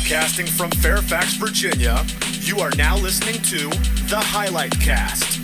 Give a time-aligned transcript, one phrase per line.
[0.00, 2.02] Broadcasting from Fairfax, Virginia,
[2.40, 3.68] you are now listening to
[4.08, 5.38] the Highlight Cast.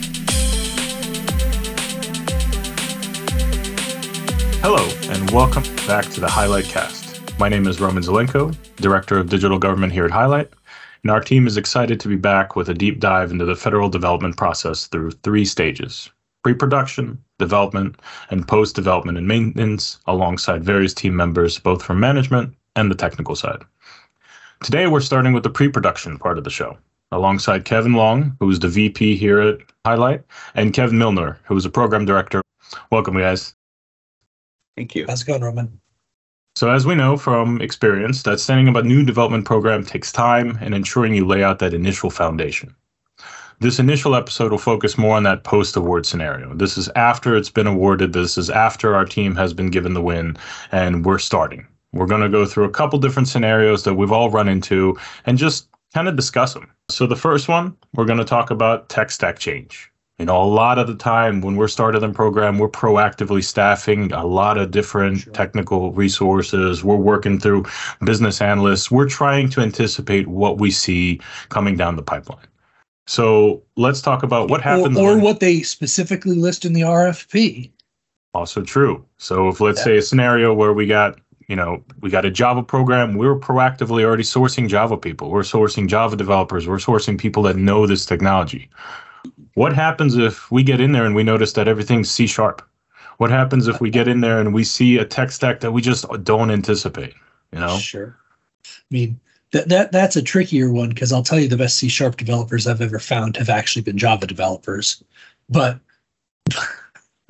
[4.62, 7.38] Hello, and welcome back to the Highlight Cast.
[7.38, 10.50] My name is Roman Zhelenko, Director of Digital Government here at Highlight,
[11.02, 13.90] and our team is excited to be back with a deep dive into the federal
[13.90, 16.10] development process through three stages
[16.42, 18.00] pre production, development,
[18.30, 23.36] and post development and maintenance, alongside various team members, both from management and the technical
[23.36, 23.62] side.
[24.62, 26.78] Today, we're starting with the pre production part of the show,
[27.12, 30.22] alongside Kevin Long, who's the VP here at Highlight,
[30.54, 32.42] and Kevin Milner, who's a program director.
[32.90, 33.54] Welcome, guys.
[34.76, 35.04] Thank you.
[35.06, 35.78] How's it going, Roman?
[36.56, 40.58] So, as we know from experience, that setting up a new development program takes time
[40.62, 42.74] and ensuring you lay out that initial foundation.
[43.60, 46.54] This initial episode will focus more on that post award scenario.
[46.54, 50.02] This is after it's been awarded, this is after our team has been given the
[50.02, 50.38] win,
[50.72, 51.66] and we're starting.
[51.92, 55.38] We're going to go through a couple different scenarios that we've all run into and
[55.38, 56.70] just kind of discuss them.
[56.88, 59.90] So, the first one, we're going to talk about tech stack change.
[60.18, 64.12] You know, a lot of the time when we're starting in program, we're proactively staffing
[64.12, 65.32] a lot of different sure.
[65.34, 66.82] technical resources.
[66.82, 67.66] We're working through
[68.02, 68.90] business analysts.
[68.90, 72.46] We're trying to anticipate what we see coming down the pipeline.
[73.06, 74.96] So let's talk about what happens.
[74.96, 77.70] Or, or what they specifically list in the RFP.
[78.32, 79.04] Also true.
[79.18, 79.84] So if let's yeah.
[79.84, 83.16] say a scenario where we got you know, we got a Java program.
[83.16, 85.30] We are proactively already sourcing Java people.
[85.30, 86.66] We're sourcing Java developers.
[86.66, 88.68] We're sourcing people that know this technology.
[89.54, 92.66] What happens if we get in there and we notice that everything's C sharp?
[93.18, 95.80] What happens if we get in there and we see a tech stack that we
[95.80, 97.14] just don't anticipate?
[97.52, 97.78] You know?
[97.78, 98.18] Sure.
[98.66, 99.18] I mean,
[99.52, 102.66] that, that that's a trickier one because I'll tell you the best C sharp developers
[102.66, 105.02] I've ever found have actually been Java developers.
[105.48, 105.78] But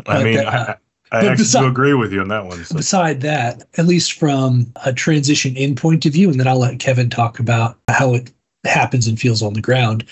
[0.06, 0.74] I mean, that, uh,
[1.12, 2.64] I, I actually beside, agree with you on that one.
[2.64, 2.76] So.
[2.76, 6.78] Beside that, at least from a transition in point of view, and then I'll let
[6.80, 8.32] Kevin talk about how it
[8.64, 10.04] happens and feels on the ground.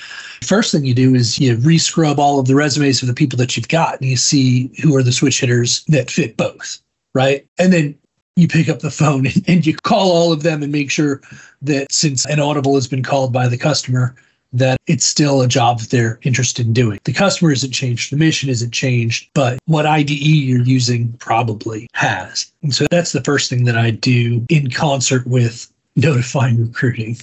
[0.42, 3.56] First thing you do is you rescrub all of the resumes of the people that
[3.56, 6.80] you've got and you see who are the switch hitters that fit both,
[7.14, 7.46] right?
[7.58, 7.98] And then
[8.36, 11.20] you pick up the phone and, and you call all of them and make sure
[11.62, 14.14] that since an audible has been called by the customer,
[14.54, 17.00] that it's still a job that they're interested in doing.
[17.04, 22.50] The customer isn't changed, the mission isn't changed, but what IDE you're using probably has.
[22.62, 27.18] And so that's the first thing that I do in concert with notifying recruiting.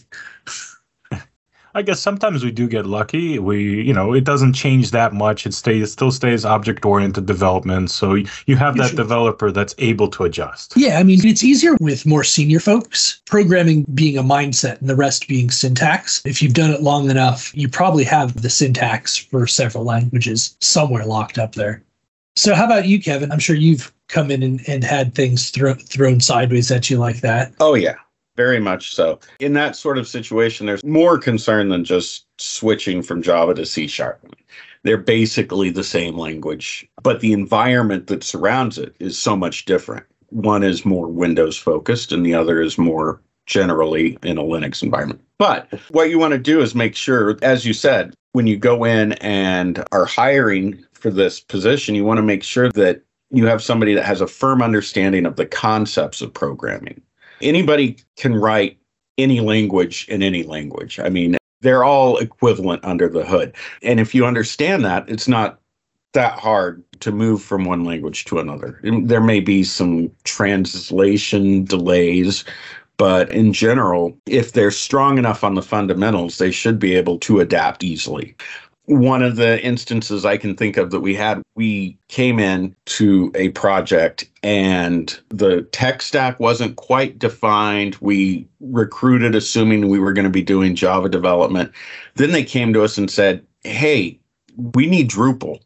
[1.74, 3.40] I guess sometimes we do get lucky.
[3.40, 5.46] We, you know, it doesn't change that much.
[5.46, 7.92] It stays, it still stays object oriented development.
[7.92, 8.16] So
[8.46, 10.74] you have that developer that's able to adjust.
[10.76, 13.22] Yeah, I mean, it's easier with more senior folks.
[13.26, 16.22] Programming being a mindset and the rest being syntax.
[16.26, 21.06] If you've done it long enough, you probably have the syntax for several languages somewhere
[21.06, 21.84] locked up there.
[22.36, 23.32] So, how about you, Kevin?
[23.32, 27.22] I'm sure you've come in and, and had things thro- thrown sideways at you like
[27.22, 27.54] that.
[27.60, 27.96] Oh yeah,
[28.36, 29.20] very much so.
[29.40, 33.88] In that sort of situation, there's more concern than just switching from Java to C
[33.88, 34.26] sharp.
[34.84, 40.06] They're basically the same language, but the environment that surrounds it is so much different.
[40.30, 45.22] One is more Windows focused, and the other is more generally in a Linux environment.
[45.38, 48.86] But what you want to do is make sure, as you said, when you go
[48.86, 53.62] in and are hiring for this position, you want to make sure that you have
[53.62, 57.02] somebody that has a firm understanding of the concepts of programming
[57.44, 58.78] anybody can write
[59.18, 61.00] any language in any language.
[61.00, 63.56] I mean, they're all equivalent under the hood.
[63.84, 65.60] And if you understand that, it's not
[66.14, 68.80] that hard to move from one language to another.
[68.84, 72.44] There may be some translation delays,
[72.98, 77.40] but in general, if they're strong enough on the fundamentals, they should be able to
[77.40, 78.36] adapt easily
[78.92, 83.32] one of the instances I can think of that we had, we came in to
[83.36, 87.96] a project and the tech stack wasn't quite defined.
[88.02, 91.72] We recruited assuming we were going to be doing Java development.
[92.16, 94.20] Then they came to us and said, "Hey,
[94.58, 95.62] we need Drupal."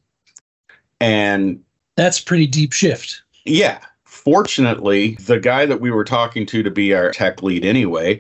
[1.02, 1.60] And
[1.96, 3.24] that's pretty deep shift.
[3.44, 3.80] Yeah.
[4.04, 8.20] Fortunately, the guy that we were talking to to be our tech lead anyway,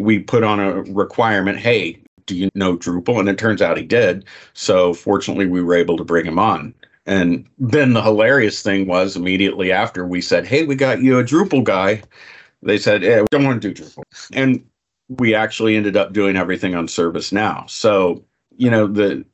[0.00, 3.20] we put on a requirement, "Hey, do you know Drupal?
[3.20, 4.24] And it turns out he did.
[4.52, 6.74] So fortunately, we were able to bring him on.
[7.06, 11.24] And then the hilarious thing was immediately after we said, Hey, we got you a
[11.24, 12.02] Drupal guy.
[12.62, 14.02] They said, Yeah, we don't want to do Drupal.
[14.32, 14.64] And
[15.08, 17.68] we actually ended up doing everything on ServiceNow.
[17.68, 18.24] So,
[18.56, 19.24] you know, the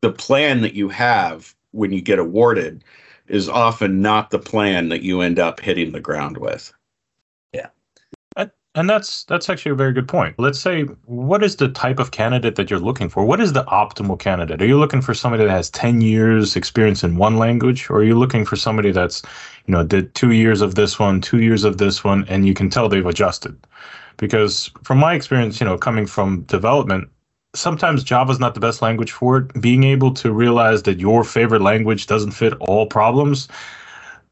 [0.00, 2.82] the plan that you have when you get awarded
[3.28, 6.72] is often not the plan that you end up hitting the ground with.
[8.76, 10.36] And that's that's actually a very good point.
[10.38, 13.24] Let's say what is the type of candidate that you're looking for?
[13.24, 14.62] What is the optimal candidate?
[14.62, 18.04] Are you looking for somebody that has 10 years experience in one language or are
[18.04, 19.22] you looking for somebody that's,
[19.66, 22.54] you know, did 2 years of this one, 2 years of this one and you
[22.54, 23.58] can tell they've adjusted?
[24.18, 27.08] Because from my experience, you know, coming from development,
[27.54, 29.60] sometimes Java is not the best language for it.
[29.60, 33.48] Being able to realize that your favorite language doesn't fit all problems,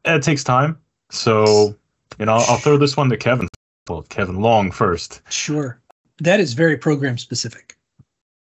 [0.05, 0.79] it takes time.
[1.11, 1.75] So,
[2.19, 3.49] you know, I'll throw this one to Kevin
[3.89, 5.21] well, Kevin Long first.
[5.29, 5.79] Sure.
[6.19, 7.75] That is very program specific.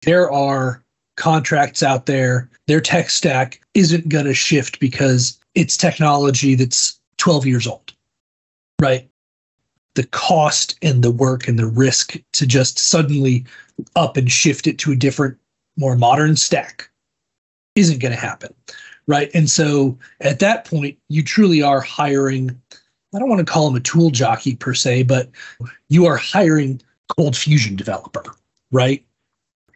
[0.03, 0.83] There are
[1.15, 7.45] contracts out there, their tech stack isn't going to shift because it's technology that's 12
[7.45, 7.93] years old,
[8.81, 9.07] right?
[9.95, 13.45] The cost and the work and the risk to just suddenly
[13.95, 15.37] up and shift it to a different,
[15.77, 16.89] more modern stack
[17.75, 18.53] isn't going to happen,
[19.07, 19.29] right?
[19.33, 22.59] And so at that point, you truly are hiring
[23.13, 25.29] I don't want to call him a tool jockey per se, but
[25.89, 26.81] you are hiring
[27.17, 28.23] ColdFusion developer,
[28.71, 29.05] right?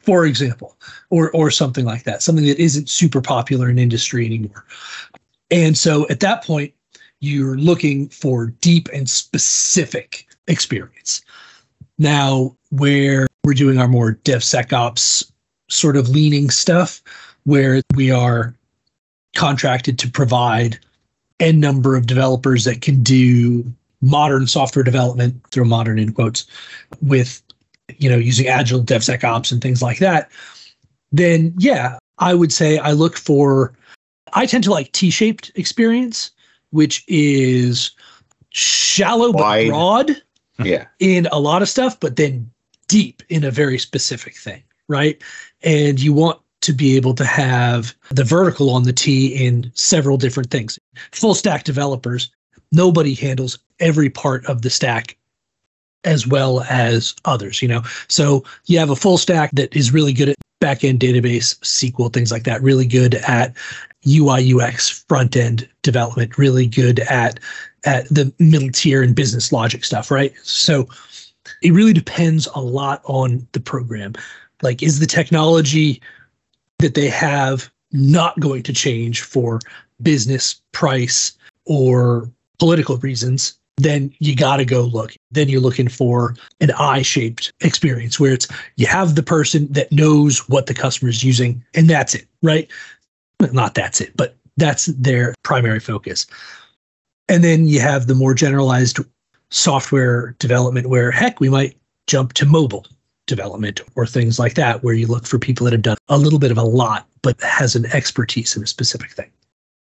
[0.00, 0.76] For example,
[1.10, 4.64] or or something like that, something that isn't super popular in industry anymore.
[5.50, 6.72] And so at that point,
[7.20, 11.22] you're looking for deep and specific experience.
[11.98, 15.30] Now, where we're doing our more DevSecOps
[15.68, 17.02] sort of leaning stuff,
[17.44, 18.54] where we are
[19.34, 20.78] contracted to provide
[21.40, 23.64] n number of developers that can do
[24.00, 26.46] modern software development through modern in quotes
[27.00, 27.42] with
[27.98, 30.30] you know using agile devsecops and things like that
[31.12, 33.72] then yeah i would say i look for
[34.34, 36.30] i tend to like t-shaped experience
[36.70, 37.90] which is
[38.50, 39.66] shallow Wide.
[39.66, 40.22] but broad
[40.64, 40.86] Yeah.
[41.00, 42.50] in a lot of stuff but then
[42.88, 45.22] deep in a very specific thing right
[45.62, 50.16] and you want to be able to have the vertical on the T in several
[50.16, 50.78] different things.
[51.12, 52.30] Full stack developers,
[52.72, 55.16] nobody handles every part of the stack
[56.04, 57.82] as well as others, you know.
[58.08, 62.32] So you have a full stack that is really good at backend database, SQL, things
[62.32, 63.54] like that, really good at
[64.08, 67.40] UI UX front end development, really good at
[67.84, 70.32] at the middle tier and business logic stuff, right?
[70.42, 70.88] So
[71.62, 74.14] it really depends a lot on the program.
[74.62, 76.00] Like is the technology
[76.78, 79.60] that they have not going to change for
[80.02, 81.32] business price
[81.64, 85.14] or political reasons then you got to go look.
[85.30, 90.48] Then you're looking for an i-shaped experience where it's you have the person that knows
[90.48, 92.70] what the customer is using and that's it right?
[93.52, 96.26] Not that's it but that's their primary focus.
[97.28, 98.98] And then you have the more generalized
[99.50, 101.76] software development where heck we might
[102.06, 102.86] jump to mobile
[103.26, 106.38] development or things like that where you look for people that have done a little
[106.38, 109.30] bit of a lot but has an expertise in a specific thing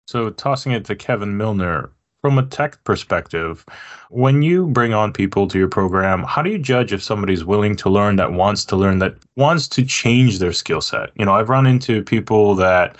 [0.07, 1.91] So, tossing it to Kevin Milner,
[2.23, 3.65] from a tech perspective,
[4.11, 7.77] when you bring on people to your program, how do you judge if somebody's willing
[7.77, 11.11] to learn, that wants to learn, that wants to change their skill set?
[11.15, 12.97] You know, I've run into people that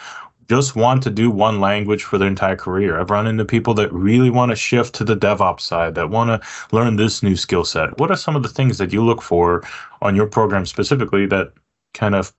[0.49, 2.99] just want to do one language for their entire career.
[3.01, 6.31] I've run into people that really want to shift to the DevOps side, that want
[6.31, 7.99] to learn this new skill set.
[7.99, 9.63] What are some of the things that you look for
[10.03, 11.53] on your program specifically that
[11.95, 12.33] kind of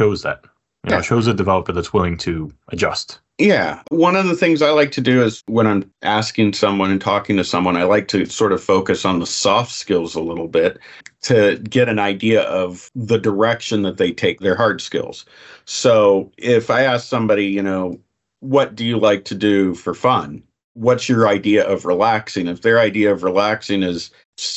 [0.00, 0.44] shows that?
[0.84, 1.02] You know, Yeah.
[1.02, 3.20] shows a developer that's willing to adjust.
[3.38, 3.82] Yeah.
[3.90, 7.36] One of the things I like to do is when I'm asking someone and talking
[7.38, 10.78] to someone, I like to sort of focus on the soft skills a little bit
[11.24, 15.26] to get an idea of the direction that they take their hard skills.
[15.66, 18.00] So if I ask somebody, you know,
[18.40, 20.42] what do you like to do for fun?
[20.74, 22.48] What's your idea of relaxing?
[22.48, 24.10] If their idea of relaxing is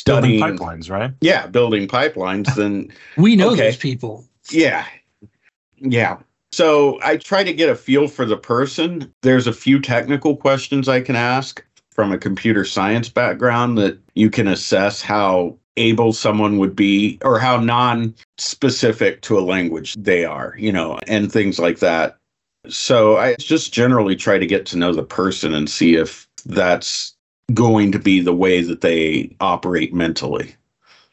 [0.06, 1.12] Building studying, pipelines, right?
[1.22, 3.66] yeah, building pipelines, then we know Okay.
[3.68, 4.86] those people yeah.
[5.78, 6.18] Yeah.
[6.56, 9.12] So I try to get a feel for the person.
[9.20, 14.30] There's a few technical questions I can ask from a computer science background that you
[14.30, 20.24] can assess how able someone would be or how non specific to a language they
[20.24, 22.16] are, you know, and things like that.
[22.70, 27.14] So I just generally try to get to know the person and see if that's
[27.52, 30.54] going to be the way that they operate mentally.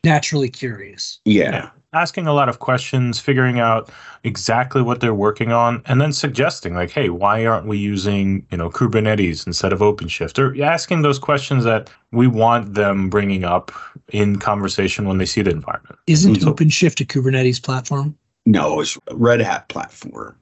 [0.06, 1.72] naturally curious Yeah.
[1.94, 3.90] Asking a lot of questions, figuring out
[4.24, 8.58] exactly what they're working on, and then suggesting, like, hey, why aren't we using, you
[8.58, 10.40] know, Kubernetes instead of OpenShift?
[10.40, 13.72] Or asking those questions that we want them bringing up
[14.10, 16.00] in conversation when they see the environment.
[16.08, 18.18] isn't So- OpenShift a Kubernetes platform?
[18.46, 20.36] No, it's Red Hat platform.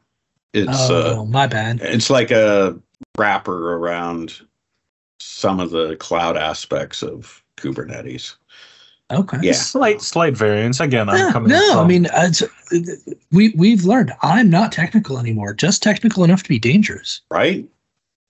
[0.53, 1.79] It's oh, uh my bad.
[1.81, 2.77] it's like a
[3.17, 4.41] wrapper around
[5.19, 8.35] some of the cloud aspects of Kubernetes.
[9.11, 9.37] Okay.
[9.41, 9.53] Yeah.
[9.53, 10.79] Slight, slight variance.
[10.79, 11.49] Again, I'm coming.
[11.49, 12.43] no, I mean, it's,
[13.31, 15.53] we we've learned I'm not technical anymore.
[15.53, 17.21] Just technical enough to be dangerous.
[17.29, 17.67] Right?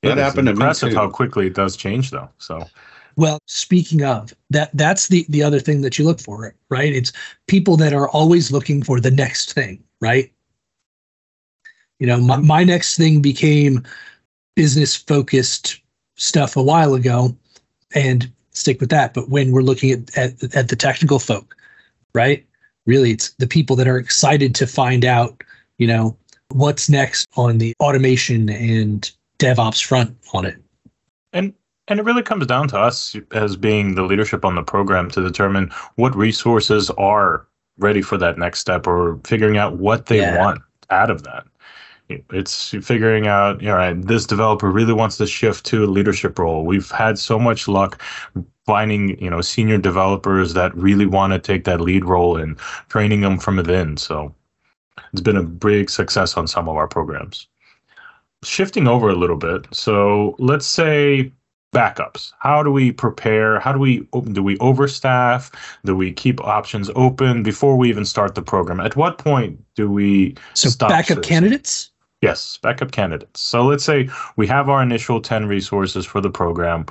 [0.02, 0.96] it that is happened to me impressive too.
[0.96, 2.30] how quickly it does change, though.
[2.40, 2.68] So,
[3.18, 6.94] Well, speaking of that, that's the the other thing that you look for, right?
[6.94, 7.14] It's
[7.48, 10.32] people that are always looking for the next thing, right?
[12.00, 13.86] You know, my, my next thing became
[14.56, 15.80] business focused
[16.16, 17.36] stuff a while ago,
[17.94, 19.14] and stick with that.
[19.14, 21.56] But when we're looking at, at at the technical folk,
[22.14, 22.46] right?
[22.86, 25.44] Really, it's the people that are excited to find out,
[25.78, 26.18] you know,
[26.50, 30.58] what's next on the automation and DevOps front on it.
[31.34, 31.54] And
[31.88, 35.22] and it really comes down to us as being the leadership on the program to
[35.22, 37.46] determine what resources are
[37.78, 40.38] ready for that next step or figuring out what they Yeah.
[40.38, 41.46] want out of that.
[42.32, 46.66] It's figuring out, all right, this developer really wants to shift to a leadership role.
[46.66, 48.02] We've had so much luck
[48.66, 52.58] finding, you know, senior developers that really want to take that lead role and
[52.90, 53.98] training them from within.
[53.98, 54.34] So
[55.12, 57.48] it's been a big success on some of our programs.
[58.44, 59.68] Shifting over a little bit.
[59.72, 61.32] So let's say
[61.74, 62.34] backups.
[62.40, 63.60] How do we prepare?
[63.60, 65.54] How do we do we overstaff?
[65.86, 68.80] Do we keep options open before we even start the program?
[68.80, 71.28] At what point do we So stop backup this?
[71.28, 71.91] candidates.
[72.22, 73.42] Yes, backup candidates.
[73.42, 76.86] So let's say we have our initial 10 resources for the program.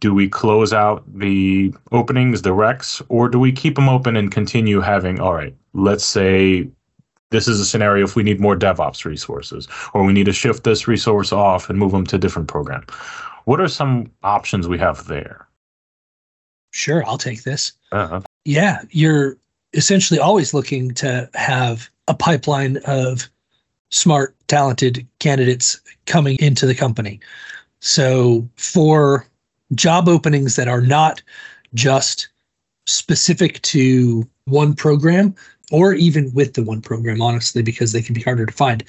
[0.00, 4.30] Do we close out the openings, the recs, or do we keep them open and
[4.30, 6.68] continue having, all right, let's say
[7.30, 10.64] this is a scenario if we need more DevOps resources, or we need to shift
[10.64, 12.84] this resource off and move them to a different program.
[13.46, 15.48] What are some options we have there?
[16.72, 17.72] Sure, I'll take this.
[17.90, 19.38] Uh, Yeah, you're
[19.72, 23.30] essentially always looking to have a pipeline of
[23.92, 27.20] smart, talented candidates coming into the company.
[27.80, 29.26] So for
[29.74, 31.22] job openings that are not
[31.74, 32.28] just
[32.86, 35.34] specific to one program
[35.70, 38.82] or even with the one program, honestly, because they can be harder to find,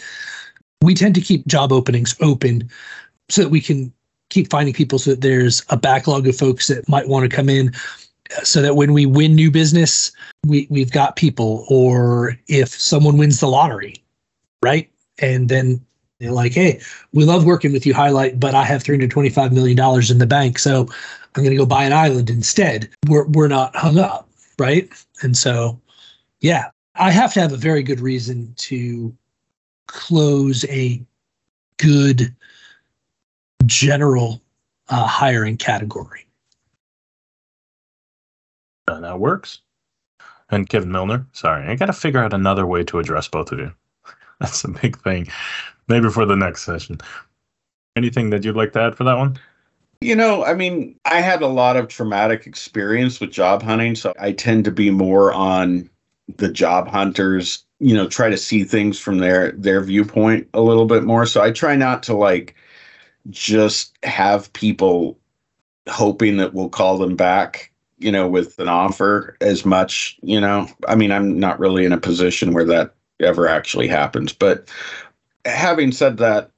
[0.82, 2.70] we tend to keep job openings open
[3.30, 3.94] so that we can
[4.30, 7.50] keep finding people so that there's a backlog of folks that might want to come
[7.50, 7.72] in
[8.44, 10.12] so that when we win new business,
[10.46, 13.96] we, we've got people, or if someone wins the lottery,
[14.64, 14.90] right?
[15.20, 15.86] And then
[16.20, 16.82] they're like, hey,
[17.14, 19.78] we love working with you, Highlight, but I have $325 million
[20.12, 20.60] in the bank.
[20.60, 20.88] So
[21.36, 22.90] I'm going to go buy an island instead.
[23.08, 24.90] We're, we're not hung up, right?
[25.22, 25.80] And so,
[26.40, 29.16] yeah, I have to have a very good reason to
[29.88, 31.02] close a
[31.78, 32.34] good
[33.66, 34.42] general
[34.90, 36.24] uh, hiring category.
[38.88, 39.62] uh, that works.
[40.50, 43.60] And Kevin Milner, sorry, I got to figure out another way to address both of
[43.60, 43.74] you.
[44.40, 45.28] That's a big thing.
[45.88, 47.00] Maybe for the next session.
[47.96, 49.38] Anything that you'd like to add for that one?
[50.02, 54.14] You know, I mean, I had a lot of traumatic experience with job hunting, so
[54.20, 55.90] I tend to be more on
[56.38, 60.86] the job hunters, you know, try to see things from their their viewpoint a little
[60.86, 61.26] bit more.
[61.26, 62.56] So I try not to like
[63.30, 65.18] just have people
[65.88, 70.68] hoping that we'll call them back, you know, with an offer as much, you know.
[70.88, 74.70] I mean, I'm not really in a position where that ever actually happens, but
[75.46, 76.52] having said that,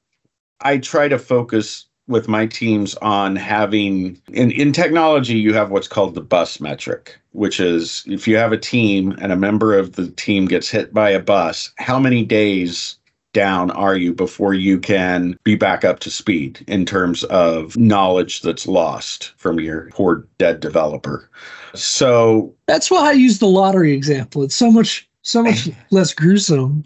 [0.61, 5.87] I try to focus with my teams on having in, in technology you have what's
[5.87, 9.93] called the bus metric which is if you have a team and a member of
[9.93, 12.99] the team gets hit by a bus how many days
[13.33, 18.41] down are you before you can be back up to speed in terms of knowledge
[18.43, 21.27] that's lost from your poor dead developer
[21.75, 24.43] so That's why I use the lottery example.
[24.43, 26.85] It's so much so much less gruesome.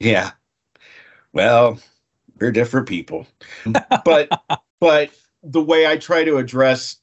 [0.00, 0.30] Yeah.
[1.32, 1.78] Well,
[2.40, 3.26] we're different people.
[4.04, 4.28] but
[4.80, 5.10] but
[5.42, 6.96] the way I try to address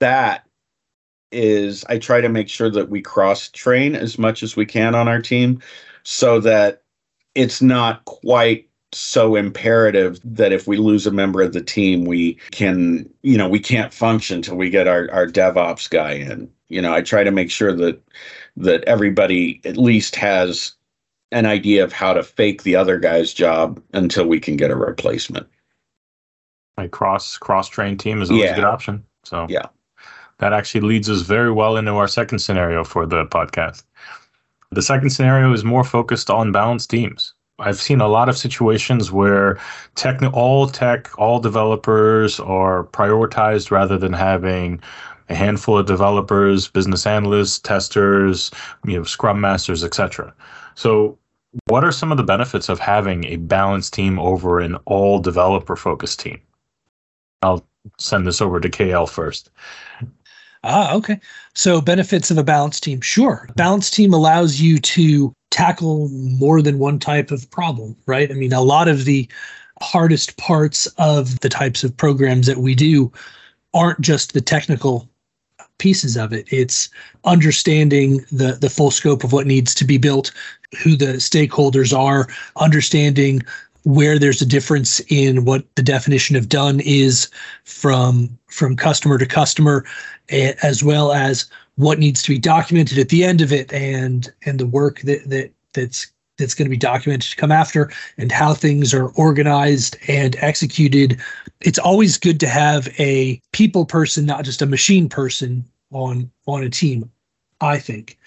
[0.00, 0.46] that
[1.30, 4.94] is I try to make sure that we cross train as much as we can
[4.94, 5.60] on our team
[6.04, 6.82] so that
[7.34, 12.34] it's not quite so imperative that if we lose a member of the team we
[12.52, 16.80] can you know we can't function till we get our our DevOps guy in you
[16.80, 18.00] know I try to make sure that
[18.56, 20.74] that everybody at least has
[21.32, 24.76] an idea of how to fake the other guy's job until we can get a
[24.76, 25.46] replacement.
[26.78, 28.52] A cross cross train team is always Yeah.
[28.52, 29.04] a good option.
[29.24, 29.66] So Yeah.
[30.38, 33.84] that actually leads us very well into our second scenario for the podcast.
[34.70, 37.34] The second scenario is more focused on balanced teams.
[37.60, 39.58] I've seen a lot of situations where
[39.94, 44.80] tech, all tech, all developers are prioritized rather than having
[45.28, 48.50] a handful of developers, business analysts, testers,
[48.86, 50.32] you know, scrum masters, etc.
[50.74, 51.18] So,
[51.66, 55.76] what are some of the benefits of having a balanced team over an all developer
[55.76, 56.40] focused team?
[57.42, 57.64] I'll
[57.98, 59.50] send this over to KL first.
[60.64, 61.20] Ah, okay.
[61.52, 63.02] So benefits of a balanced team.
[63.02, 63.48] Sure.
[63.54, 68.30] Balanced team allows you to tackle more than one type of problem, right?
[68.30, 69.28] I mean, a lot of the
[69.82, 73.12] hardest parts of the types of programs that we do
[73.74, 75.08] aren't just the technical
[75.78, 76.46] pieces of it.
[76.50, 76.88] It's
[77.24, 80.32] understanding the the full scope of what needs to be built,
[80.82, 83.42] who the stakeholders are, understanding
[83.84, 87.28] where there's a difference in what the definition of done is
[87.64, 89.84] from from customer to customer
[90.30, 94.58] as well as what needs to be documented at the end of it and and
[94.58, 96.06] the work that that that's
[96.38, 101.20] that's going to be documented to come after and how things are organized and executed.
[101.60, 106.62] It's always good to have a people person not just a machine person on on
[106.64, 107.10] a team
[107.60, 108.18] i think.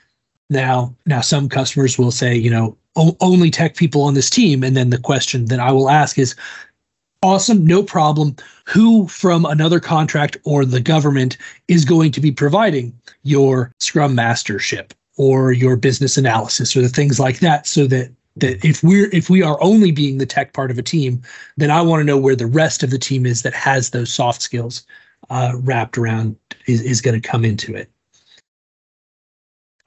[0.50, 2.78] Now now some customers will say you know
[3.22, 4.64] only tech people on this team.
[4.64, 6.36] And then the question that i will ask is
[7.24, 8.36] awesome no problem.
[8.66, 11.38] Who from another contract or the government
[11.68, 17.20] is going to be providing your scrum mastership or your business analysis or the things
[17.20, 20.72] like that so that that if we're if we are only being the tech part
[20.72, 21.22] of a team
[21.58, 24.14] then i want to know where the rest of the team is that has those
[24.14, 24.86] soft skills
[25.30, 26.36] uh, wrapped around
[26.68, 27.90] is, is going to come into it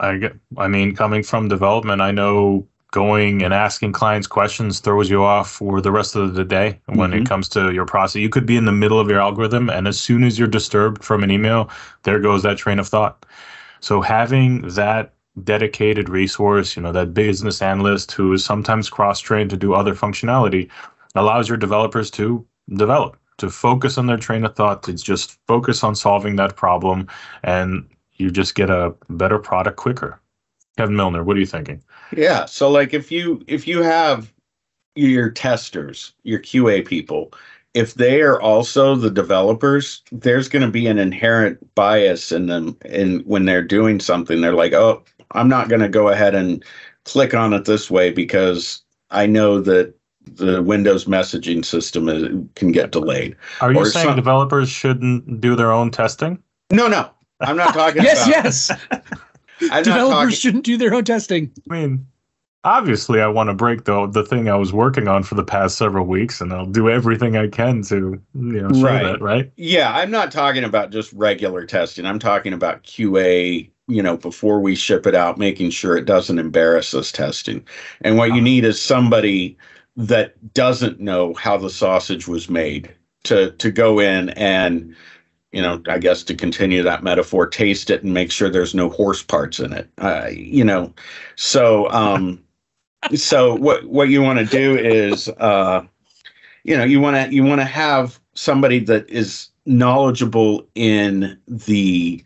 [0.00, 5.08] i get i mean coming from development i know going and asking clients questions throws
[5.08, 7.22] you off for the rest of the day when mm-hmm.
[7.22, 8.16] it comes to your process.
[8.16, 11.04] You could be in the middle of your algorithm, and as soon as you're disturbed
[11.04, 11.70] from an email,
[12.02, 13.24] there goes that train of thought.
[13.80, 15.12] So having that
[15.44, 20.68] dedicated resource, you know, that business analyst who is sometimes cross-trained to do other functionality,
[21.14, 22.44] allows your developers to
[22.74, 27.06] develop, to focus on their train of thought, to just focus on solving that problem,
[27.42, 30.20] and you just get a better product quicker.
[30.76, 31.82] Kevin Milner, what are you thinking?
[32.16, 32.44] Yeah.
[32.44, 34.32] So like if you if you have
[34.94, 37.32] your testers, your QA people,
[37.74, 42.76] if they are also the developers, there's going to be an inherent bias in them.
[42.84, 46.64] And when they're doing something, they're like, "Oh, I'm not going to go ahead and
[47.04, 49.94] click on it this way because I know that
[50.24, 52.22] the Windows messaging system is,
[52.54, 56.42] can get delayed." Are you or saying some, developers shouldn't do their own testing?
[56.70, 57.10] No, no.
[57.40, 58.70] I'm not talking yes, about Yes,
[59.60, 59.84] yes.
[59.84, 60.30] Developers talking...
[60.30, 61.50] shouldn't do their own testing.
[61.70, 62.06] I mean,
[62.64, 65.76] obviously, I want to break the the thing I was working on for the past
[65.76, 69.02] several weeks, and I'll do everything I can to you know show right.
[69.04, 69.20] that.
[69.20, 69.52] Right?
[69.56, 72.06] Yeah, I'm not talking about just regular testing.
[72.06, 73.70] I'm talking about QA.
[73.90, 77.64] You know, before we ship it out, making sure it doesn't embarrass us testing.
[78.02, 79.56] And what you need is somebody
[79.96, 84.94] that doesn't know how the sausage was made to to go in and
[85.52, 88.88] you know, I guess to continue that metaphor, taste it and make sure there's no
[88.88, 89.90] horse parts in it.
[89.98, 90.94] Uh, you know,
[91.34, 92.40] so um,
[93.14, 95.82] so what what you want to do is, uh,
[96.64, 102.24] you know, you want to you want to have somebody that is knowledgeable in the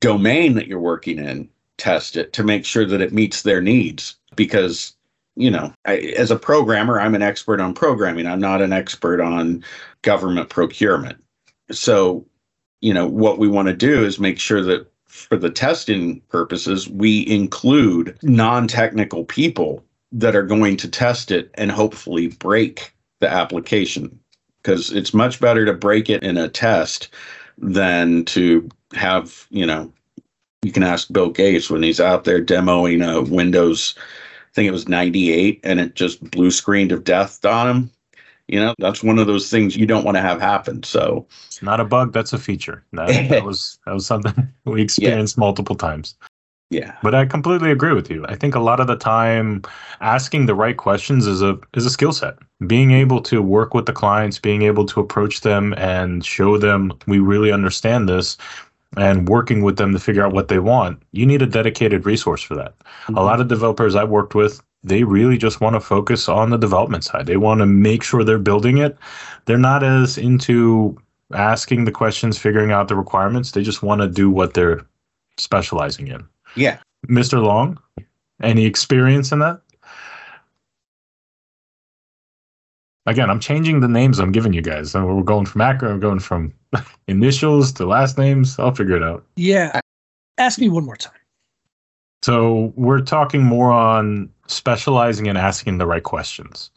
[0.00, 4.16] domain that you're working in test it to make sure that it meets their needs.
[4.36, 4.94] Because
[5.36, 8.26] you know I, as a programmer i'm an expert on programming.
[8.26, 9.64] I'm not an expert on
[10.02, 11.22] government procurement.
[11.70, 12.26] So
[12.80, 16.88] you know what we want to do is make sure that for the testing purposes
[16.88, 24.18] we include non-technical people that are going to test it and hopefully break the application.
[24.62, 27.08] Because it's much better to break it in a test
[27.60, 29.92] than to have you know
[30.62, 34.72] you can ask bill gates when he's out there demoing a windows i think it
[34.72, 37.90] was 98 and it just blue screened of death on him.
[38.48, 41.24] You know that's one of those things you don't want to have happen so.
[41.46, 42.82] It's not a bug that's a feature.
[42.92, 45.40] That, that was that was something we experienced yeah.
[45.40, 46.16] multiple times
[46.70, 49.62] yeah but i completely agree with you i think a lot of the time
[50.00, 53.86] asking the right questions is a is a skill set being able to work with
[53.86, 58.36] the clients being able to approach them and show them we really understand this
[58.96, 62.42] and working with them to figure out what they want you need a dedicated resource
[62.42, 63.16] for that mm-hmm.
[63.16, 66.56] a lot of developers i've worked with they really just want to focus on the
[66.56, 67.26] development side.
[67.26, 68.96] They want to make sure they're building it.
[69.44, 70.96] They're not as into
[71.34, 73.50] asking the questions, figuring out the requirements.
[73.50, 74.84] They just want to do what they're
[75.36, 76.26] specializing in.
[76.54, 76.78] Yeah.
[77.08, 77.42] Mr.
[77.42, 77.78] Long,
[78.42, 79.60] any experience in that?
[83.06, 84.92] Again, I'm changing the names I'm giving you guys.
[84.92, 86.52] So we're going from acronym, we're going from
[87.08, 88.58] initials to last names.
[88.58, 89.24] I'll figure it out.
[89.36, 89.80] Yeah.
[90.38, 91.14] Ask me one more time.
[92.22, 96.70] So we're talking more on specializing and asking the right questions.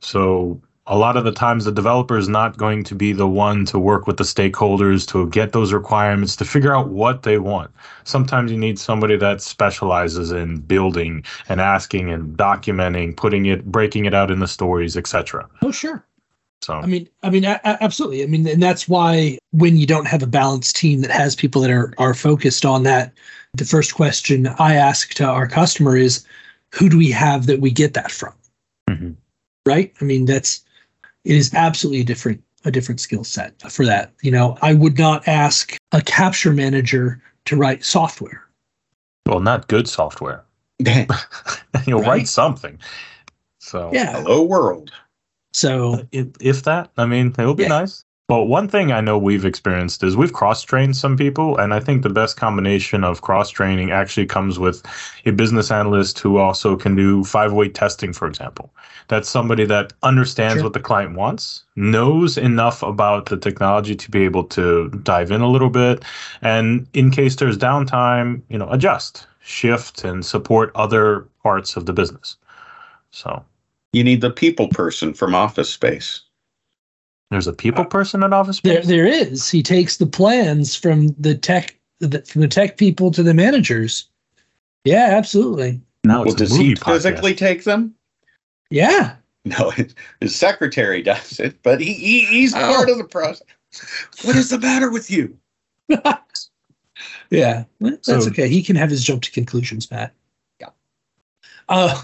[0.00, 3.64] So a lot of the times the developer is not going to be the one
[3.64, 7.70] to work with the stakeholders to get those requirements to figure out what they want
[8.04, 14.04] sometimes you need somebody that specializes in building and asking and documenting putting it breaking
[14.04, 16.04] it out in the stories etc oh sure
[16.60, 20.06] so i mean i mean a- absolutely i mean and that's why when you don't
[20.06, 23.12] have a balanced team that has people that are are focused on that
[23.54, 26.26] the first question i ask to our customer is
[26.74, 28.34] who do we have that we get that from?
[28.90, 29.12] Mm-hmm.
[29.64, 29.94] Right?
[30.00, 30.64] I mean, that's
[31.24, 34.12] it is absolutely a different a different skill set for that.
[34.22, 38.42] You know, I would not ask a capture manager to write software.
[39.26, 40.44] Well, not good software.
[41.86, 42.06] You'll Right.
[42.08, 42.78] write something.
[43.60, 44.12] So Yeah.
[44.12, 44.92] Hello world.
[45.52, 47.68] So if, if that, I mean, it would be Yeah.
[47.68, 48.04] nice.
[48.30, 51.80] Well, one thing I know we've experienced is we've cross trained some people, and I
[51.80, 54.82] think the best combination of cross training actually comes with
[55.26, 58.72] a business analyst who also can do five way testing, for example.
[59.08, 60.62] That's somebody that understands Sure.
[60.62, 65.42] what the client wants, knows enough about the technology to be able to dive in
[65.42, 66.02] a little bit,
[66.40, 71.92] and in case there's downtime, you know, adjust, shift, and support other parts of the
[71.92, 72.36] business.
[73.10, 73.44] So
[73.92, 76.22] You need the people person from Office Space.
[77.30, 79.50] There's a people person in Office there there is.
[79.50, 84.08] He takes the plans from the tech the, from the tech people to the managers.
[84.84, 85.80] Yeah, absolutely.
[86.04, 86.84] Now Well, does he podcast.
[86.92, 87.94] physically take them?
[88.70, 89.16] Yeah.
[89.44, 92.58] No, his, his secretary does it, but he, he he's Oh.
[92.58, 93.42] part of the process.
[94.22, 95.36] What is the matter with you?
[97.30, 97.64] Yeah.
[97.80, 98.48] That's So- okay.
[98.48, 100.12] He can have his jump to conclusions, mat.
[100.60, 100.68] Yeah.
[101.68, 102.00] Uh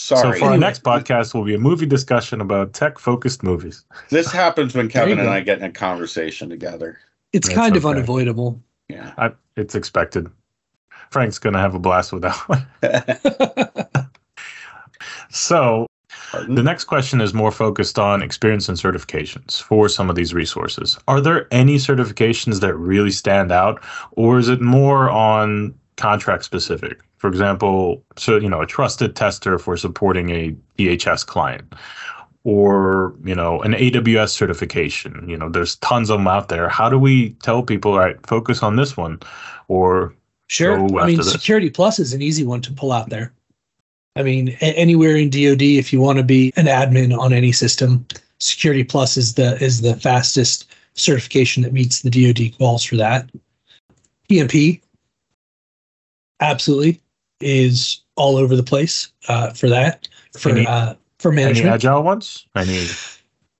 [0.00, 0.38] So Sorry.
[0.38, 3.84] for our next podcast will be a movie discussion about tech-focused movies.
[4.10, 5.28] this happens when Kevin and.
[5.28, 7.00] I get in a conversation together.
[7.32, 7.98] it's That's kind of okay.
[7.98, 8.62] unavoidable.
[8.88, 9.12] Yeah.
[9.18, 10.28] I, it's expected.
[11.10, 12.64] Frank's gonna have a blast with that one.
[15.30, 15.86] So
[16.30, 16.54] Pardon?
[16.54, 20.96] the next question is more focused on experience and certifications for some of these resources.
[21.08, 23.82] Are there any certifications that really stand out,
[24.12, 27.00] or is it more on contract specific?
[27.18, 31.74] For example, so you know, a trusted tester for supporting a DHS client.
[32.44, 35.28] Or you know an AWS certification.
[35.28, 36.68] You know, there's tons of them out there.
[36.68, 39.20] How do we tell people, all right, focus on this one,
[39.66, 40.14] or
[40.48, 40.78] Sure.
[40.98, 41.30] I mean, this.
[41.30, 43.32] Security Plus is an easy one to pull out there.
[44.16, 47.52] I mean, a- anywhere in DoD, if you want to be an admin on any
[47.52, 48.06] system,
[48.40, 53.30] Security Plus is the is the fastest certification that meets the DoD calls for that.
[54.30, 54.80] PMP,
[56.40, 57.00] absolutely,
[57.40, 62.46] is all over the place uh, for that for Any- uh, for any agile ones?
[62.54, 62.86] Any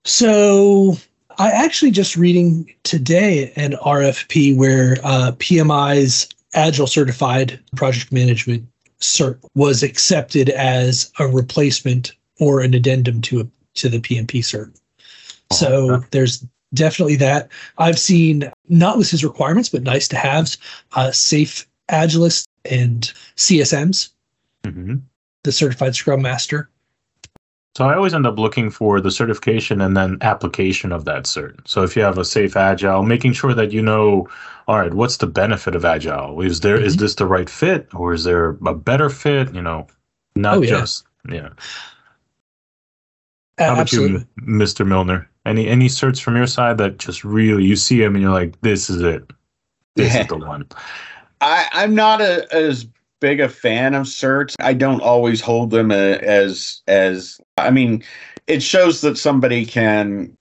[0.05, 0.97] So
[1.37, 8.67] I actually just reading today an RFP where uh, PMI's Agile Certified Project Management
[8.99, 14.77] cert was accepted as a replacement or an addendum to a to the PMP cert.
[15.53, 16.07] So okay.
[16.11, 17.49] there's definitely that.
[17.77, 20.57] I've seen not with his requirements, but nice to haves,
[20.93, 24.09] uh, Safe Agilist and CSMs,
[24.63, 25.01] Mhm.
[25.43, 26.69] the Certified Scrum Master.
[27.77, 31.55] So I always end up looking for the certification and then application of that cert.
[31.65, 34.27] So if you have a safe agile, making sure that you know,
[34.67, 36.41] all right, what's the benefit of agile?
[36.41, 36.99] Is there is Mhm.
[36.99, 39.53] this the right fit or is there a better fit?
[39.53, 39.87] You know,
[40.35, 40.69] not Oh, yeah.
[40.69, 41.49] just yeah.
[43.57, 44.25] How about Absolutely.
[44.37, 44.85] you, Mr.
[44.85, 45.29] Milner?
[45.45, 48.59] Any any certs from your side that just really you see them and you're like,
[48.61, 49.23] this is it.
[49.95, 50.65] This is the one.
[51.41, 52.87] I, I'm not a, as
[53.19, 54.55] big a fan of certs.
[54.59, 57.39] I don't always hold them a, as as.
[57.57, 58.03] I mean,
[58.47, 60.35] it shows that somebody can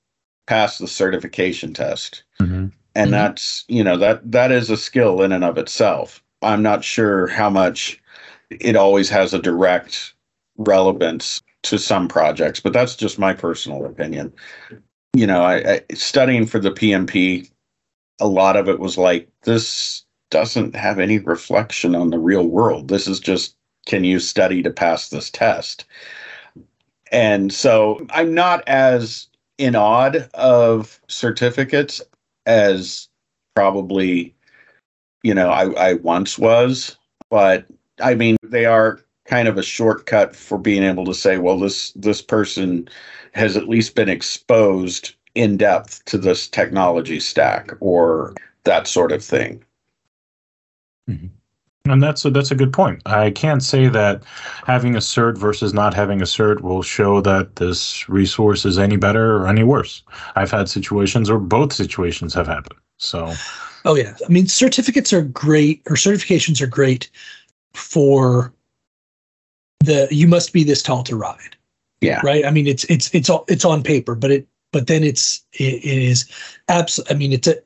[0.46, 2.72] pass the certification test, Mhm.
[2.94, 3.12] and Mhm.
[3.12, 6.22] that's you know that that is a skill in and of itself.
[6.42, 8.00] I'm not sure how much
[8.50, 10.14] it always has a direct
[10.56, 14.32] relevance to some projects, but that's just my personal opinion.
[15.14, 17.50] You know, I, I studying for the PMP,
[18.20, 22.88] a lot of it was like this doesn't have any reflection on the real world.
[22.88, 23.54] This is just
[23.86, 25.84] can you study to pass this test?
[27.10, 32.02] And so I'm not as in awe of certificates
[32.46, 33.08] as
[33.56, 34.34] probably
[35.22, 36.96] you know I, I once was,
[37.30, 37.66] but
[38.00, 41.92] I mean they are kind of a shortcut for being able to say, well, this
[41.92, 42.88] this person
[43.32, 49.22] has at least been exposed in depth to this technology stack or that sort of
[49.22, 49.62] thing.
[51.08, 51.26] Mm-hmm.
[51.90, 53.00] And that's a, that's a good point.
[53.06, 54.22] I can't say that
[54.66, 58.96] having a cert versus not having a cert will show that this resource is any
[58.96, 60.02] better or any worse.
[60.36, 62.78] I've had situations or both situations have happened.
[62.98, 63.32] So
[63.84, 64.14] Oh yeah.
[64.24, 67.10] I mean, certificates are great or certifications are great
[67.72, 68.52] for
[69.80, 71.56] the you must be this tall to ride.
[72.00, 72.20] Yeah.
[72.22, 72.44] Right?
[72.44, 75.84] I mean, it's it's it's all it's on paper, but it but then it's it,
[75.84, 76.28] it is
[76.68, 77.56] abs I mean, it's a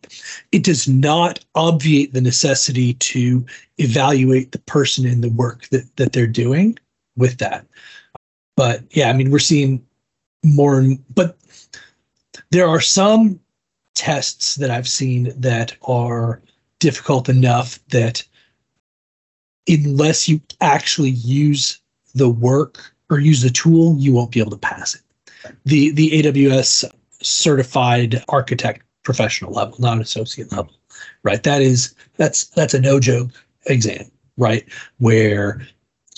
[0.53, 3.45] it does not obviate the necessity to
[3.79, 6.79] evaluate the person and the work that that they're doing
[7.17, 7.67] with that.
[8.57, 9.85] But yeah, I mean, we're seeing
[10.45, 10.85] more
[11.15, 11.37] but
[12.51, 13.41] there are some
[13.95, 16.41] tests that I've seen that are
[16.79, 18.25] difficult enough that
[19.69, 21.81] unless you actually use
[22.15, 25.03] the work or use the tool, you won't be able to pass it.
[25.65, 26.85] The the AWS
[27.21, 30.73] certified architect professional level, not associate level,
[31.23, 31.43] right?
[31.43, 33.31] That is that's that's a no joke
[33.67, 34.65] exam, right?
[34.99, 35.67] Where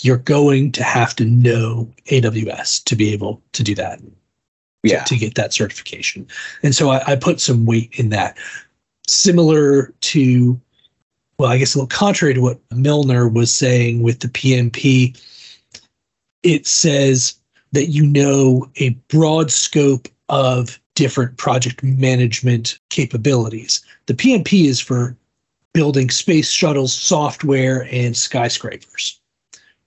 [0.01, 3.99] you're going to have to know AWS to be able to do that.
[4.83, 5.03] Yeah.
[5.03, 6.27] To, to get that certification.
[6.61, 8.37] And so I, I put some weight in that.
[9.07, 10.61] Similar to,
[11.39, 15.19] well, I guess a little contrary to what Milner was saying with the PMP,
[16.43, 17.35] it says
[17.71, 23.83] that you know a broad scope of different project management capabilities.
[24.05, 25.15] The PMP is for
[25.73, 29.19] building space shuttles, software, and skyscrapers,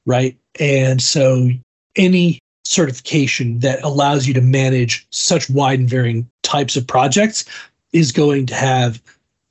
[0.05, 0.37] right?
[0.61, 1.49] And so
[1.97, 7.47] any certification that allows you to manage such wide and varying types of projects
[7.95, 9.03] is going to have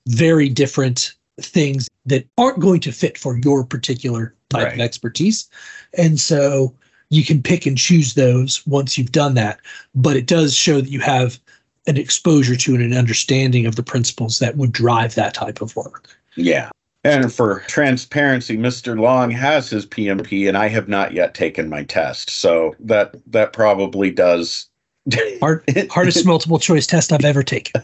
[0.06, 4.74] very different things that aren't going to fit for your particular type Right.
[4.74, 5.50] of expertise.
[5.98, 6.74] And so
[7.10, 9.60] you can pick and choose those once you've done that.
[9.96, 11.39] But it does show that you have
[11.88, 15.76] an exposure to and an understanding of the principles that would drive that type of
[15.76, 16.10] work.
[16.36, 16.70] Yeah.
[17.04, 19.00] And for transparency, Mr.
[19.00, 22.30] Long has his PMP and I have not yet taken my test.
[22.30, 24.67] So that that probably does
[25.39, 27.82] Hard, hardest multiple choice test I've ever taken.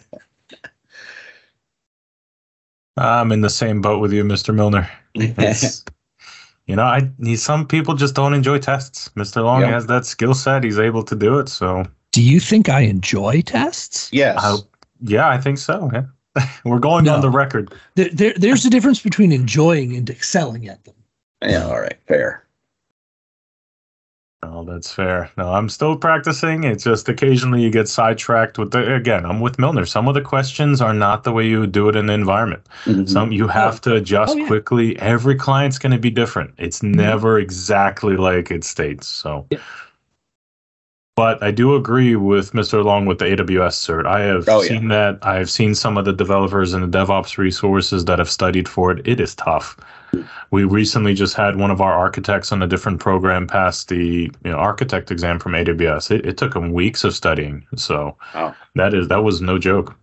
[2.98, 4.54] I'm in the same boat with you, Mr.
[4.54, 4.90] Milner.
[5.16, 5.84] It's,
[6.68, 9.10] you know, I some people just don't enjoy tests.
[9.16, 9.44] Mr.
[9.44, 9.72] Long Yeah.
[9.72, 11.50] has that skill set; he's able to do it.
[11.50, 14.10] So, Do you think I enjoy tests?
[14.14, 14.38] yes.
[14.42, 14.58] I,
[15.02, 15.90] yeah, I think so.
[15.94, 16.06] Yeah.
[16.66, 17.74] We're going on the record.
[17.96, 20.96] There, there, there's a difference between enjoying and excelling at them.
[21.44, 22.43] yeah, all right, fair.
[24.44, 25.32] No, that's fair.
[25.38, 26.66] No, I'm still practicing.
[26.66, 28.94] It's just occasionally you get sidetracked with the.
[28.96, 29.86] Again, I'm with Milner.
[29.86, 32.68] Some of the questions are not the way you would do it in the environment.
[32.86, 33.08] Mhm.
[33.08, 34.48] Some you have to adjust Oh, yeah.
[34.48, 35.00] quickly.
[35.00, 36.54] Every client's going to be different.
[36.58, 39.08] It's never exactly like it states.
[39.08, 39.60] So, Yeah.
[41.16, 42.84] But I do agree with Mr.
[42.84, 44.06] Long with the AWS cert.
[44.08, 44.68] I have Oh, yeah.
[44.70, 45.20] seen that.
[45.22, 48.92] I have seen some of the developers and the DevOps resources that have studied for
[48.92, 49.08] it.
[49.08, 49.78] It is tough.
[50.52, 54.52] We recently just had one of our architects on a different program pass the you
[54.52, 56.12] know, architect exam from AWS.
[56.12, 57.66] It, it took him weeks of studying.
[57.76, 58.56] So Wow.
[58.76, 59.96] that is that was no joke.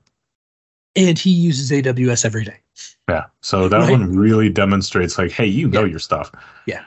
[0.96, 2.56] And he uses AWS every day.
[3.08, 3.26] Yeah.
[3.42, 3.90] So that Right.
[3.92, 5.90] one really demonstrates like, hey, you know Yeah.
[5.90, 6.32] your stuff.
[6.66, 6.82] Yeah.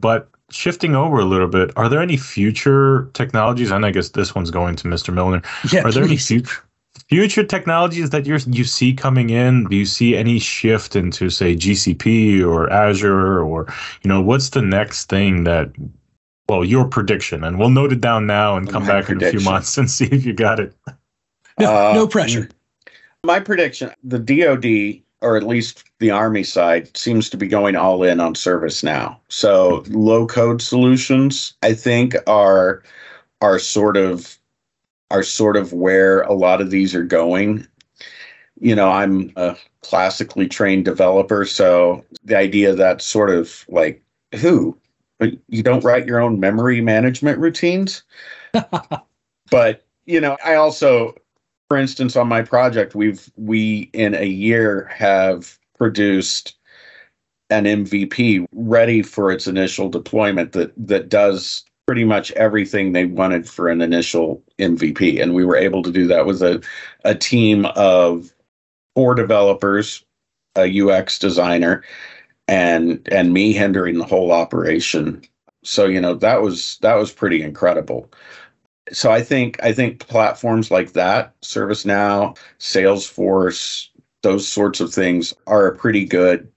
[0.00, 3.70] But shifting over a little bit, are there any future technologies?
[3.70, 5.12] And I guess this one's going to Mr.
[5.12, 5.42] Milner.
[5.72, 6.62] Yeah, Are there any future
[7.08, 9.64] future technologies that you you see coming in?
[9.64, 13.66] Do you see any shift into say GCP or Azure or
[14.02, 15.70] you know what's the next thing that
[16.48, 19.30] well your prediction and we'll note it down now and come My back in a
[19.30, 20.72] few months and see if you got it.
[21.60, 22.48] No, Uh, no pressure.
[23.24, 28.02] My prediction the DoD, or at least the Army side, seems to be going all
[28.02, 29.16] in on ServiceNow.
[29.28, 32.82] So low code solutions, I think, are
[33.40, 34.36] are sort of
[35.10, 37.66] are sort of where a lot of these are going.
[38.60, 44.02] You know, I'm a classically trained developer, so the idea that sort of like
[44.34, 44.78] who
[45.18, 48.02] But you don't write your own memory management routines.
[49.50, 51.14] but you know, I also
[51.70, 56.56] for instance, on my project, we've we in a year have produced
[57.50, 63.46] an MVP ready for its initial deployment that that does pretty much everything they wanted
[63.46, 65.22] for an initial MVP.
[65.22, 66.62] And we were able to do that with a,
[67.04, 68.32] a team of
[68.94, 70.02] four developers,
[70.56, 71.84] a UX designer,
[72.48, 75.20] and and me hindering the whole operation.
[75.64, 78.10] So, you know, that was that was pretty incredible
[78.92, 83.88] so I think I think platforms like that, ServiceNow, Salesforce,
[84.24, 86.50] those sorts of things are a pretty good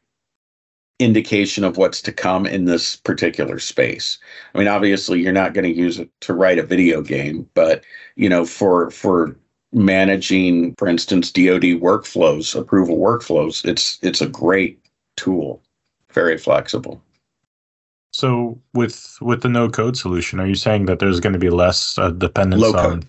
[1.00, 4.18] indication of what's to come in this particular space.
[4.56, 7.84] I mean, obviously you're not going to use it to write a video game, but
[8.16, 9.38] you know, for for
[9.74, 14.80] managing, for instance, DoD workflows, approval workflows, it's it's a great
[15.18, 15.62] tool.
[16.12, 17.04] Very flexible.
[18.12, 21.52] So with with the no code solution, are you saying that there's going to be
[21.52, 23.06] less uh, dependence Low on code.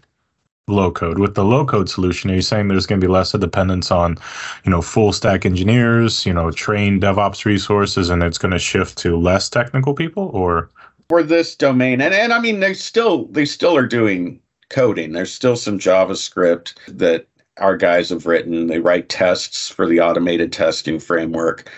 [0.69, 1.19] Low code?
[1.19, 3.91] With the low code solution, are you saying there's going to be less of dependence
[3.91, 4.17] on,
[4.65, 8.99] you know, full stack engineers, you know, trained DevOps resources, and it's going to shift
[8.99, 10.71] to less technical people, or?
[11.09, 15.13] For this domain and, and i mean they still they still are doing coding.
[15.13, 17.27] There's still some javascript that
[17.59, 18.67] our guys have written.
[18.67, 21.71] They write tests for the automated testing framework.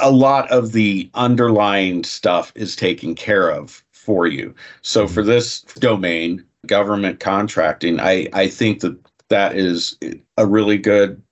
[0.00, 4.54] A lot of the underlying stuff is taken care of for you.
[4.82, 5.30] So for mm-hmm.
[5.30, 9.96] this domain government contracting i i think that that is
[10.36, 11.22] a really good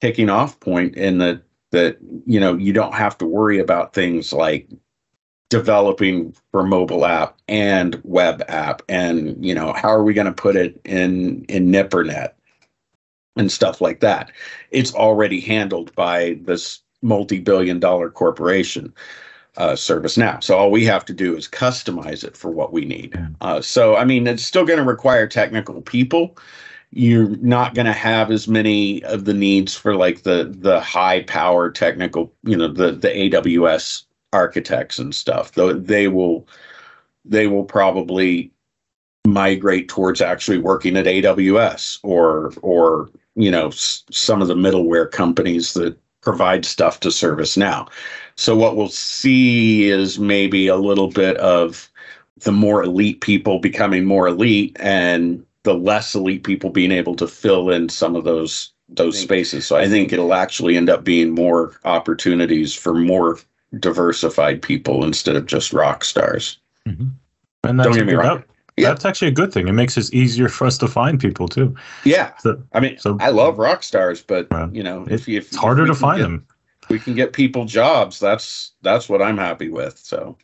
[0.00, 4.32] kicking off point in that that you know you don't have to worry about things
[4.32, 4.68] like
[5.50, 10.32] developing for mobile app and web app and you know how are we going to
[10.32, 12.30] put it in in NIPRNet
[13.36, 14.30] and stuff like that.
[14.70, 18.92] It's already handled by this multi-billion dollar corporation
[19.56, 20.42] uh, ServiceNow.
[20.42, 23.14] So all we have to do is customize it for what we need.
[23.40, 26.36] Uh, so I mean, it's still going to require technical people.
[26.90, 31.22] You're not going to have as many of the needs for like the the high
[31.22, 35.52] power technical, you know, the the AWS architects and stuff.
[35.52, 36.46] Though they will
[37.24, 38.50] they will probably
[39.26, 45.10] migrate towards actually working at AWS or or you know s- some of the middleware
[45.10, 47.88] companies that provide stuff to ServiceNow.
[48.36, 51.90] So what we'll see is maybe a little bit of
[52.40, 57.28] the more elite people becoming more elite and the less elite people being able to
[57.28, 59.66] fill in some of those those spaces.
[59.66, 63.38] So I think it'll actually end up being more opportunities for more
[63.80, 66.58] diversified people instead of just rock stars.
[66.86, 67.06] Mm-hmm.
[67.64, 68.44] And that's Don't get me that- wrong.
[68.82, 68.88] Yeah.
[68.90, 69.68] That's actually a good thing.
[69.68, 71.74] It makes it easier for us to find people too.
[72.04, 72.32] Yeah.
[72.38, 74.72] So I mean, So- I love rock stars, but Right.
[74.74, 76.46] you know, if, if it's harder if we to find get- them.
[76.90, 78.18] we can get people jobs.
[78.18, 79.98] That's that's what I'm happy with.
[79.98, 80.36] So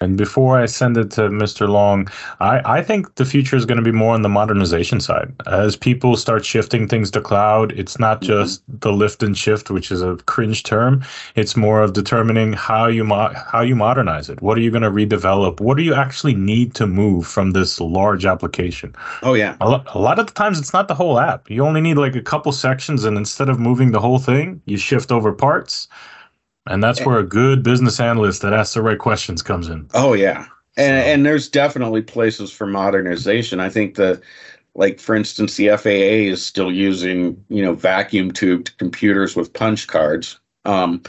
[0.00, 1.68] And before I send it to Mr.
[1.68, 2.08] Long,
[2.40, 5.32] I, I think the future is going to be more on the modernization side.
[5.46, 8.26] As people start shifting things to cloud, it's not Mhm.
[8.26, 11.02] just the lift and shift, which is a cringe term.
[11.34, 14.42] It's more of determining how you mo- how you modernize it.
[14.42, 15.60] What are you going to redevelop?
[15.60, 18.94] What do you actually need to move from this large application?
[19.22, 19.56] oh yeah.
[19.60, 21.50] A, lo- a lot of the times, it's not the whole app.
[21.50, 24.76] You only need like a couple sections, and instead of moving the whole thing, you
[24.76, 25.88] shift over parts.
[26.68, 29.88] And that's where a good business analyst that asks the right questions comes in.
[29.94, 30.46] Oh yeah.
[30.76, 33.60] And So- and there's definitely places for modernization.
[33.60, 34.20] I think the
[34.74, 39.86] like for instance the FAA is still using, you know, vacuum tubed computers with punch
[39.86, 40.38] cards.
[40.64, 41.02] Um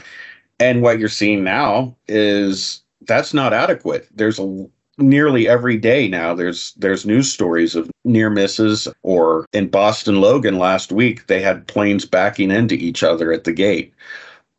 [0.60, 4.08] and what you're seeing now is that's not adequate.
[4.14, 4.66] There's a
[5.00, 10.58] nearly every day now there's there's news stories of near misses or in Boston Logan
[10.58, 13.92] last week they had planes backing into each other at the gate.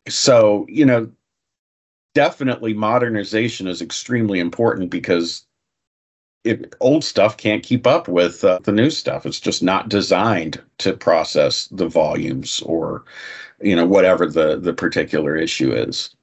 [0.08, 1.10] So, you know,
[2.14, 5.46] definitely modernization is extremely important because
[6.44, 9.26] it, old stuff can't keep up with uh, the new stuff.
[9.26, 13.04] It's just not designed to process the volumes or,
[13.60, 16.14] you know, whatever the the particular issue is.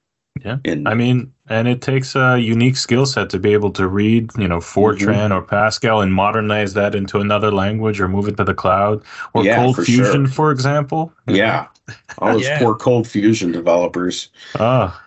[0.43, 0.57] Yeah.
[0.65, 4.29] In, I mean, and it takes a unique skill set to be able to read,
[4.37, 8.43] you know, Fortran or Pascal and modernize that into another language or move it to
[8.43, 10.27] the cloud or Yeah, ColdFusion, sure.
[10.27, 11.11] for example.
[11.27, 11.67] yeah,
[12.19, 12.59] all those Yeah.
[12.59, 14.29] poor ColdFusion developers.
[14.59, 15.03] Ah.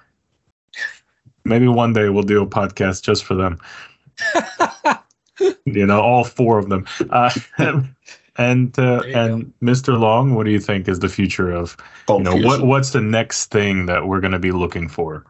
[1.44, 3.58] Maybe one day we'll do a podcast just for them.
[5.64, 6.86] you know, all four of them.
[7.10, 7.30] Uh,
[8.36, 9.98] and uh, There you and Mr.
[9.98, 12.48] Long, what do you think is the future of Cold you know Fusion.
[12.48, 15.24] what what's the next thing that we're going to be looking for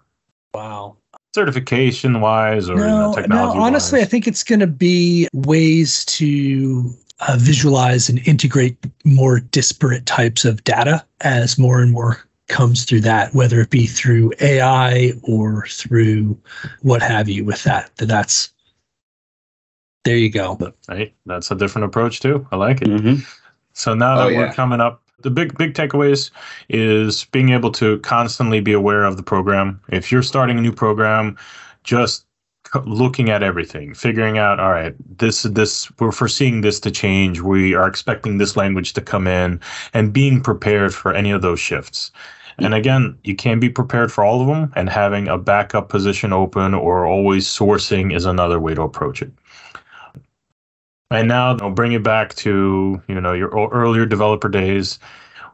[0.52, 0.96] Wow.
[1.34, 3.14] certification wise or you know, No, no.
[3.14, 9.40] technology Honestly, I think it's going to be ways to uh, visualize and integrate more
[9.40, 14.32] disparate types of data as more and more comes through that, whether it be through
[14.40, 16.36] AI or through
[16.82, 17.44] what have you.
[17.44, 18.52] With that, that that's
[20.04, 20.58] there you go.
[20.88, 23.22] right that's a different approach too i like it Mhm.
[23.74, 26.30] so now Oh, that we're coming up the big big takeaways
[26.70, 30.72] is being able to constantly be aware of the program if you're starting a new
[30.72, 31.36] program
[31.84, 32.26] just c-
[32.84, 37.40] looking at everything figuring out all right this this we're foreseeing this to change.
[37.40, 39.60] We are expecting this language to come in
[39.94, 42.10] and being prepared for any of those shifts.
[42.58, 46.32] And again you can be prepared for all of them and having a backup position
[46.32, 49.32] open or always sourcing is another way to approach it.
[51.10, 54.98] And now I'll bring it back to you know your earlier developer days.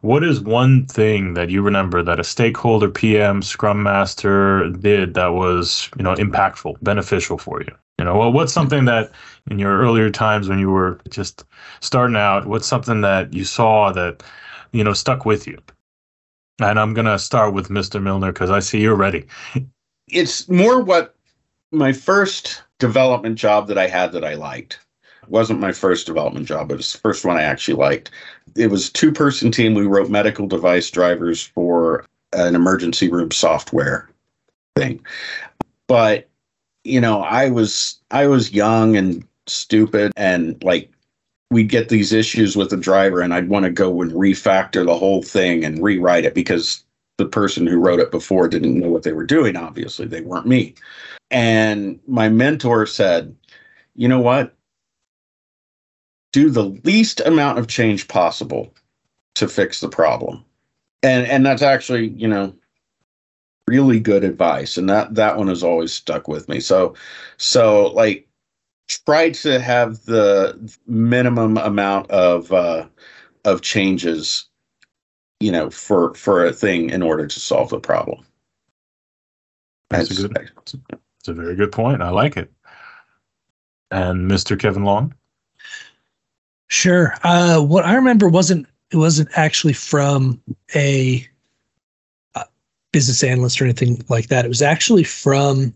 [0.07, 5.33] What is one thing that you remember that a stakeholder, PM, Scrum Master did that
[5.33, 7.75] was you know impactful, beneficial for you?
[7.99, 9.11] You know, well, what's something that
[9.51, 11.43] in your earlier times when you were just
[11.81, 14.23] starting out, what's something that you saw that
[14.71, 15.59] you know stuck with you?
[16.61, 18.01] And I'm gonna start with Mr.
[18.01, 19.27] Milner because I see you're ready.
[20.07, 21.17] it's more what
[21.73, 24.86] my first development job that I had that I liked.
[25.29, 28.11] Wasn't my first development job, but it was the first one I actually liked.
[28.55, 29.75] It was a two person team.
[29.75, 34.09] We wrote medical device drivers for an emergency room software
[34.77, 35.05] thing.
[35.87, 36.29] But
[36.85, 40.91] you know, I was I was young and stupid and like
[41.51, 44.97] we'd get these issues with the driver and I'd want to go and refactor the
[44.97, 46.85] whole thing and rewrite it because
[47.19, 50.47] the person who wrote it before didn't know what they were doing obviously they weren't
[50.47, 50.75] me
[51.31, 53.35] and my mentor said
[53.95, 54.56] you know what
[56.33, 58.75] do the least amount of change possible
[59.35, 60.45] to fix the problem
[61.03, 62.55] and and that's actually you know
[63.69, 66.95] really good advice and that that one has always stuck with me so
[67.37, 68.29] so like
[68.89, 72.87] try to have the minimum amount of uh
[73.45, 74.47] of changes
[75.41, 78.25] you know for for a thing in order to solve the problem
[79.91, 80.51] That's a good.
[81.21, 82.03] It's a very good point.
[82.03, 82.53] I like it.
[83.91, 84.59] And Mr.
[84.59, 85.15] Kevin Long.
[86.69, 87.15] Sure.
[87.23, 90.41] Uh, what I remember wasn't it wasn't actually from
[90.75, 91.27] a,
[92.35, 92.45] a
[92.93, 94.45] business analyst or anything like that.
[94.45, 95.75] It was actually from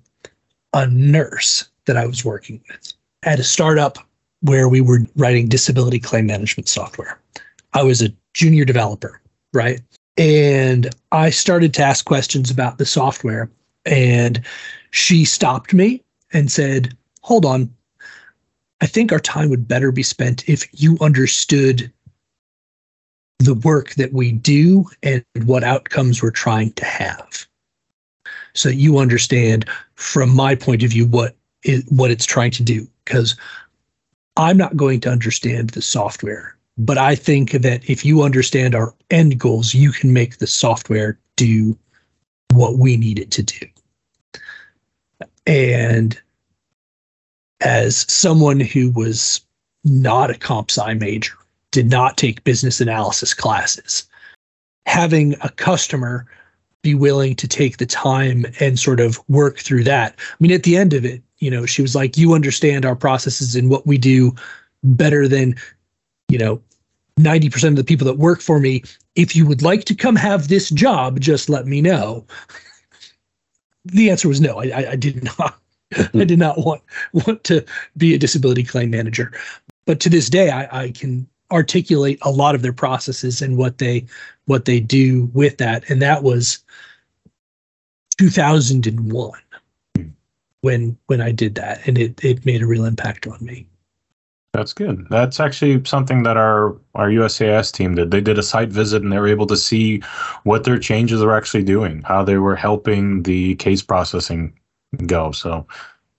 [0.72, 2.93] a nurse that I was working with
[3.24, 3.99] at a startup
[4.43, 7.18] where we were writing disability claim management software.
[7.74, 9.20] I was a junior developer,
[9.53, 9.80] right?
[10.16, 13.51] And I started to ask questions about the software,
[13.84, 14.43] and
[14.91, 17.74] she stopped me and said, Hold on.
[18.81, 21.93] I think our time would better be spent if you understood
[23.39, 27.47] the work that we do and what outcomes we're trying to have.
[28.55, 32.87] So you understand from my point of view what it, what it's trying to do
[33.05, 33.37] because
[34.37, 38.95] I'm not going to understand the software, but I think that if you understand our
[39.11, 41.76] end goals, you can make the software do
[42.53, 43.66] what we need it to do.
[45.47, 46.20] And
[47.61, 49.41] as someone who was
[49.85, 51.35] not a comp sci major,
[51.71, 54.05] did not take business analysis classes,
[54.87, 56.27] having a customer
[56.83, 60.15] be willing to take the time and sort of work through that.
[60.19, 62.97] I mean, at the end of it, you know, she was like, You understand our
[62.97, 64.35] processes and what we do
[64.83, 65.57] better than,
[66.29, 66.61] you know,
[67.19, 68.83] 90% of the people that work for me.
[69.15, 72.25] If you would like to come have this job, just let me know.
[73.85, 74.61] the answer was no.
[74.61, 75.60] I, I did not.
[76.14, 76.82] I did not want
[77.12, 77.64] want to
[77.97, 79.32] be a disability claim manager.
[79.86, 83.78] But to this day, I, I can articulate a lot of their processes and what
[83.78, 84.07] they
[84.47, 85.88] what they do with that.
[85.91, 86.59] And that was
[88.18, 89.32] 2001
[90.61, 93.66] when when I did that, and it it made a real impact on me.
[94.53, 95.07] That's good.
[95.11, 98.11] That's actually something that our our USCIS team did.
[98.11, 100.03] They did a site visit and they were able to see
[100.43, 104.53] what their changes are actually doing, how they were helping the case processing
[105.07, 105.32] go.
[105.32, 105.66] So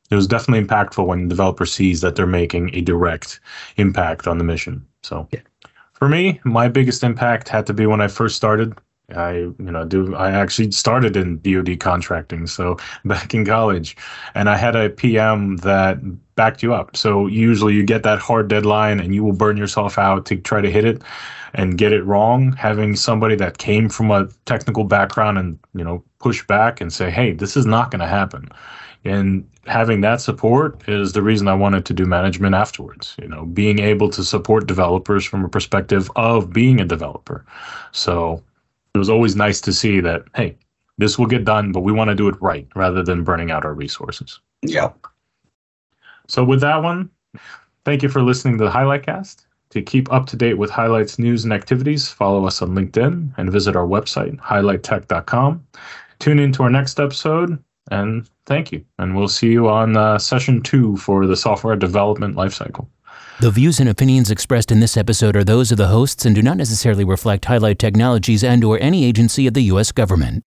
[0.09, 3.39] it was definitely impactful when the developer sees that they're making a direct
[3.77, 4.85] impact on the mission.
[5.03, 5.41] So yeah.
[5.93, 8.77] for me, my biggest impact had to be when I first started.
[9.15, 13.95] I you know do I actually started in DoD contracting, so back in college,
[14.35, 15.99] and I had a PM that
[16.35, 16.95] backed you up.
[16.95, 20.61] So usually you get that hard deadline and you will burn yourself out to try
[20.61, 21.03] to hit it
[21.53, 22.53] and get it wrong.
[22.53, 27.11] Having somebody that came from a technical background and you know push back and say,
[27.11, 28.49] hey, this is not going to happen.
[29.03, 33.15] And having that support is the reason I wanted to do management afterwards.
[33.21, 37.45] You know, being able to support developers from a perspective of being a developer.
[37.91, 38.41] So
[38.93, 40.57] it was always nice to see that, hey,
[40.97, 43.65] this will get done, but we want to do it right rather than burning out
[43.65, 44.39] our resources.
[44.61, 44.91] Yeah.
[46.27, 47.09] So with that one,
[47.85, 49.47] thank you for listening to the Highlight Cast.
[49.71, 53.51] To keep up to date with highlights, news, and activities, follow us on LinkedIn and
[53.51, 55.65] visit our website, highlighttech.com.
[56.19, 57.57] Tune in to our next episode
[57.89, 58.83] and thank you.
[58.99, 62.87] And we'll see you on uh, session two for the software development lifecycle.
[63.41, 66.43] The views and opinions expressed in this episode are those of the hosts and do
[66.43, 69.91] not necessarily reflect Highlight Technologies and or any agency of the U.S.
[69.91, 70.43] government.